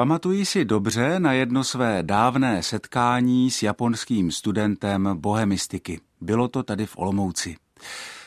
Pamatuji 0.00 0.46
si 0.46 0.64
dobře 0.64 1.20
na 1.20 1.32
jedno 1.32 1.64
své 1.64 2.02
dávné 2.02 2.62
setkání 2.62 3.50
s 3.50 3.62
japonským 3.62 4.30
studentem 4.30 5.08
bohemistiky. 5.14 6.00
Bylo 6.20 6.48
to 6.48 6.62
tady 6.62 6.86
v 6.86 6.98
Olomouci. 6.98 7.56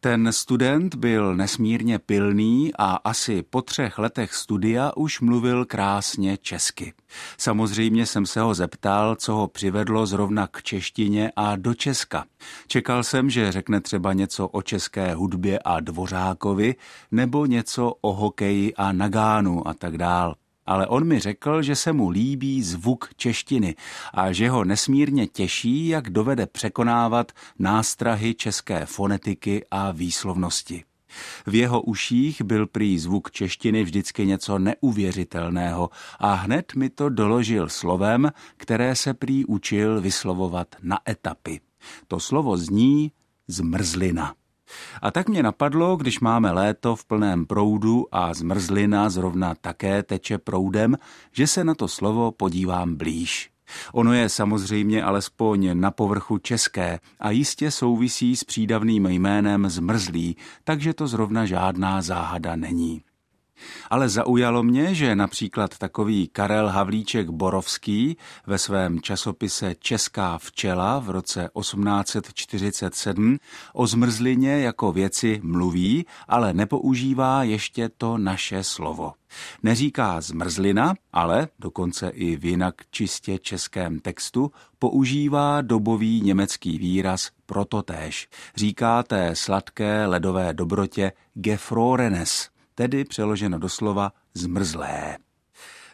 Ten 0.00 0.32
student 0.32 0.94
byl 0.94 1.36
nesmírně 1.36 1.98
pilný 1.98 2.70
a 2.78 2.98
asi 3.04 3.42
po 3.42 3.62
třech 3.62 3.98
letech 3.98 4.34
studia 4.34 4.92
už 4.96 5.20
mluvil 5.20 5.64
krásně 5.64 6.36
česky. 6.36 6.92
Samozřejmě 7.38 8.06
jsem 8.06 8.26
se 8.26 8.40
ho 8.40 8.54
zeptal, 8.54 9.16
co 9.16 9.34
ho 9.34 9.48
přivedlo 9.48 10.06
zrovna 10.06 10.46
k 10.46 10.62
češtině 10.62 11.32
a 11.36 11.56
do 11.56 11.74
Česka. 11.74 12.24
Čekal 12.66 13.04
jsem, 13.04 13.30
že 13.30 13.52
řekne 13.52 13.80
třeba 13.80 14.12
něco 14.12 14.48
o 14.48 14.62
české 14.62 15.14
hudbě 15.14 15.58
a 15.58 15.80
Dvořákovi, 15.80 16.74
nebo 17.10 17.46
něco 17.46 17.94
o 18.00 18.12
hokeji 18.12 18.74
a 18.74 18.92
Nagánu 18.92 19.68
a 19.68 19.74
tak 19.74 19.98
dál 19.98 20.34
ale 20.66 20.86
on 20.86 21.04
mi 21.04 21.18
řekl, 21.18 21.62
že 21.62 21.76
se 21.76 21.92
mu 21.92 22.08
líbí 22.08 22.62
zvuk 22.62 23.08
češtiny 23.16 23.74
a 24.14 24.32
že 24.32 24.50
ho 24.50 24.64
nesmírně 24.64 25.26
těší, 25.26 25.88
jak 25.88 26.10
dovede 26.10 26.46
překonávat 26.46 27.32
nástrahy 27.58 28.34
české 28.34 28.86
fonetiky 28.86 29.64
a 29.70 29.90
výslovnosti. 29.90 30.84
V 31.46 31.54
jeho 31.54 31.82
uších 31.82 32.42
byl 32.42 32.66
prý 32.66 32.98
zvuk 32.98 33.30
češtiny 33.30 33.84
vždycky 33.84 34.26
něco 34.26 34.58
neuvěřitelného 34.58 35.90
a 36.18 36.34
hned 36.34 36.74
mi 36.74 36.90
to 36.90 37.08
doložil 37.08 37.68
slovem, 37.68 38.32
které 38.56 38.96
se 38.96 39.14
prý 39.14 39.44
učil 39.44 40.00
vyslovovat 40.00 40.68
na 40.82 40.98
etapy. 41.08 41.60
To 42.08 42.20
slovo 42.20 42.56
zní 42.56 43.12
zmrzlina. 43.48 44.34
A 45.02 45.10
tak 45.10 45.28
mě 45.28 45.42
napadlo, 45.42 45.96
když 45.96 46.20
máme 46.20 46.50
léto 46.50 46.96
v 46.96 47.04
plném 47.04 47.46
proudu 47.46 48.06
a 48.12 48.34
zmrzlina 48.34 49.10
zrovna 49.10 49.54
také 49.54 50.02
teče 50.02 50.38
proudem, 50.38 50.96
že 51.32 51.46
se 51.46 51.64
na 51.64 51.74
to 51.74 51.88
slovo 51.88 52.32
podívám 52.32 52.94
blíž. 52.94 53.50
Ono 53.92 54.12
je 54.12 54.28
samozřejmě 54.28 55.02
alespoň 55.02 55.80
na 55.80 55.90
povrchu 55.90 56.38
české 56.38 57.00
a 57.20 57.30
jistě 57.30 57.70
souvisí 57.70 58.36
s 58.36 58.44
přídavným 58.44 59.06
jménem 59.06 59.68
zmrzlý, 59.68 60.36
takže 60.64 60.94
to 60.94 61.06
zrovna 61.06 61.46
žádná 61.46 62.02
záhada 62.02 62.56
není. 62.56 63.02
Ale 63.90 64.08
zaujalo 64.08 64.62
mě, 64.62 64.94
že 64.94 65.16
například 65.16 65.78
takový 65.78 66.28
Karel 66.28 66.68
Havlíček 66.68 67.30
Borovský 67.30 68.16
ve 68.46 68.58
svém 68.58 69.00
časopise 69.00 69.74
Česká 69.74 70.38
včela 70.38 70.98
v 70.98 71.10
roce 71.10 71.48
1847 71.60 73.38
o 73.74 73.86
zmrzlině 73.86 74.58
jako 74.58 74.92
věci 74.92 75.40
mluví, 75.42 76.06
ale 76.28 76.52
nepoužívá 76.54 77.42
ještě 77.42 77.88
to 77.88 78.18
naše 78.18 78.64
slovo. 78.64 79.12
Neříká 79.62 80.20
zmrzlina, 80.20 80.94
ale 81.12 81.48
dokonce 81.58 82.08
i 82.08 82.36
v 82.36 82.44
jinak 82.44 82.74
čistě 82.90 83.38
českém 83.38 84.00
textu 84.00 84.52
používá 84.78 85.60
dobový 85.60 86.20
německý 86.20 86.78
výraz 86.78 87.30
prototéž. 87.46 88.28
Říká 88.56 89.02
té 89.02 89.36
sladké 89.36 90.06
ledové 90.06 90.54
dobrotě 90.54 91.12
gefrorenes, 91.34 92.48
tedy 92.76 93.04
přeloženo 93.04 93.58
doslova 93.58 94.12
zmrzlé. 94.34 95.16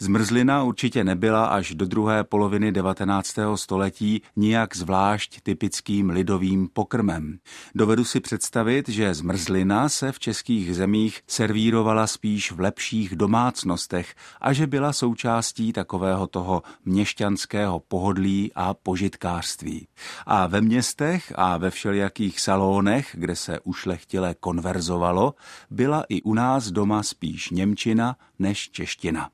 Zmrzlina 0.00 0.62
určitě 0.62 1.04
nebyla 1.04 1.46
až 1.46 1.74
do 1.74 1.86
druhé 1.86 2.24
poloviny 2.24 2.72
19. 2.72 3.34
století 3.54 4.22
nijak 4.36 4.76
zvlášť 4.76 5.40
typickým 5.40 6.10
lidovým 6.10 6.68
pokrmem. 6.68 7.38
Dovedu 7.74 8.04
si 8.04 8.20
představit, 8.20 8.88
že 8.88 9.14
zmrzlina 9.14 9.88
se 9.88 10.12
v 10.12 10.18
českých 10.18 10.76
zemích 10.76 11.20
servírovala 11.26 12.06
spíš 12.06 12.52
v 12.52 12.60
lepších 12.60 13.16
domácnostech 13.16 14.14
a 14.40 14.52
že 14.52 14.66
byla 14.66 14.92
součástí 14.92 15.72
takového 15.72 16.26
toho 16.26 16.62
měšťanského 16.84 17.80
pohodlí 17.80 18.52
a 18.54 18.74
požitkářství. 18.74 19.88
A 20.26 20.46
ve 20.46 20.60
městech 20.60 21.32
a 21.34 21.56
ve 21.56 21.70
všelijakých 21.70 22.40
salónech, 22.40 23.08
kde 23.12 23.36
se 23.36 23.60
ušlechtile 23.60 24.34
konverzovalo, 24.40 25.34
byla 25.70 26.04
i 26.08 26.22
u 26.22 26.34
nás 26.34 26.70
doma 26.70 27.02
spíš 27.02 27.50
Němčina 27.50 28.16
než 28.38 28.70
čeština. 28.70 29.30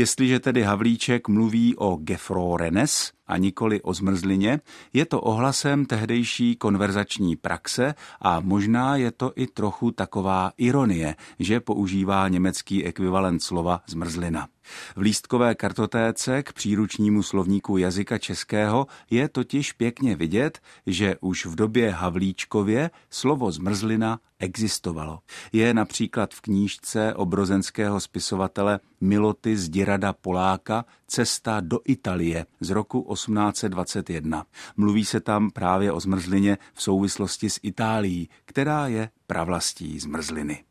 Jestliže 0.00 0.40
tedy 0.40 0.62
Havlíček 0.62 1.28
mluví 1.28 1.76
o 1.76 1.96
gefrorenes 1.96 3.12
a 3.30 3.36
nikoli 3.36 3.82
o 3.82 3.94
zmrzlině, 3.94 4.60
je 4.92 5.06
to 5.06 5.20
ohlasem 5.20 5.86
tehdejší 5.86 6.56
konverzační 6.56 7.36
praxe 7.36 7.94
a 8.20 8.40
možná 8.40 8.96
je 8.96 9.10
to 9.10 9.32
i 9.36 9.46
trochu 9.46 9.90
taková 9.90 10.52
ironie, 10.58 11.16
že 11.38 11.60
používá 11.60 12.28
německý 12.28 12.84
ekvivalent 12.84 13.42
slova 13.42 13.80
zmrzlina. 13.86 14.48
V 14.96 15.00
lístkové 15.00 15.54
kartotéce 15.54 16.42
k 16.42 16.52
příručnímu 16.52 17.22
slovníku 17.22 17.78
jazyka 17.78 18.18
českého 18.18 18.86
je 19.10 19.28
totiž 19.28 19.72
pěkně 19.72 20.16
vidět, 20.16 20.58
že 20.86 21.16
už 21.20 21.46
v 21.46 21.54
době 21.54 21.90
Havlíčkově 21.90 22.90
slovo 23.10 23.52
zmrzlina 23.52 24.20
existovalo. 24.38 25.18
Je 25.52 25.74
například 25.74 26.34
v 26.34 26.40
knížce 26.40 27.14
obrozenského 27.14 28.00
spisovatele 28.00 28.80
Miloty 29.00 29.56
z 29.56 29.68
Dirada 29.68 30.12
Poláka 30.12 30.84
Cesta 31.06 31.60
do 31.60 31.80
Itálie 31.84 32.46
z 32.60 32.70
roku 32.70 33.00
1821. 33.26 34.46
Mluví 34.76 35.04
se 35.04 35.20
tam 35.20 35.50
právě 35.50 35.92
o 35.92 36.00
zmrzlině 36.00 36.58
v 36.74 36.82
souvislosti 36.82 37.50
s 37.50 37.60
Itálií, 37.62 38.28
která 38.44 38.86
je 38.86 39.10
pravlastí 39.26 39.98
zmrzliny. 39.98 40.64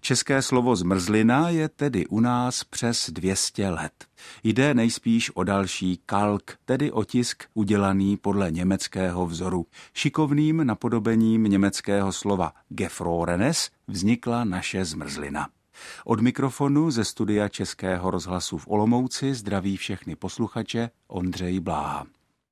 České 0.00 0.42
slovo 0.42 0.76
zmrzlina 0.76 1.48
je 1.48 1.68
tedy 1.68 2.06
u 2.06 2.20
nás 2.20 2.64
přes 2.64 3.10
200 3.10 3.68
let. 3.68 4.04
Jde 4.44 4.74
nejspíš 4.74 5.30
o 5.34 5.44
další 5.44 6.00
kalk, 6.06 6.58
tedy 6.64 6.92
otisk 6.92 7.44
udělaný 7.54 8.16
podle 8.16 8.50
německého 8.50 9.26
vzoru. 9.26 9.66
Šikovným 9.94 10.66
napodobením 10.66 11.44
německého 11.44 12.12
slova 12.12 12.52
gefrorenes 12.68 13.70
vznikla 13.88 14.44
naše 14.44 14.84
zmrzlina. 14.84 15.48
Od 16.04 16.20
mikrofonu 16.20 16.90
ze 16.90 17.04
studia 17.04 17.48
Českého 17.48 18.10
rozhlasu 18.10 18.58
v 18.58 18.68
Olomouci 18.68 19.34
zdraví 19.34 19.76
všechny 19.76 20.16
posluchače 20.16 20.90
Ondřej 21.08 21.60
Bláha. 21.60 22.15